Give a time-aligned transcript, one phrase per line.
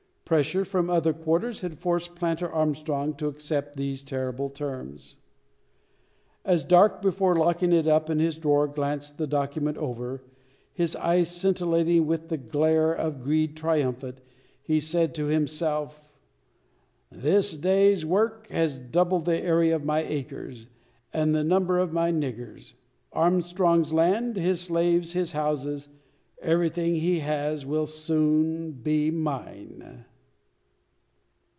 [0.31, 5.17] Pressure from other quarters had forced planter Armstrong to accept these terrible terms.
[6.45, 10.23] As, Darke, before locking it up in his drawer, glanced the document over,
[10.71, 14.21] his eyes scintillating with the glare of greed triumphant,
[14.61, 16.01] he said to himself,
[17.11, 20.67] "This day's work has doubled the area of my acres,
[21.11, 22.75] and the number of my niggers.
[23.11, 25.89] Armstrong's land, his slaves, his houses,
[26.41, 30.05] everything he has, will soon be mine!"